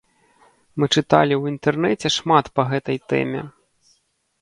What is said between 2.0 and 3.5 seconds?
шмат па гэтай тэме.